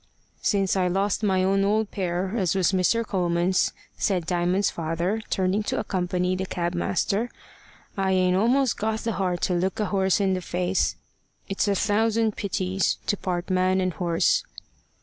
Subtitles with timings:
[0.41, 3.05] "Since I lost my own old pair, as was Mr.
[3.05, 7.29] Coleman's," said Diamond's father, turning to accompany the cab master,
[7.95, 10.95] "I ain't almost got the heart to look a horse in the face.
[11.49, 14.43] It's a thousand pities to part man and horse."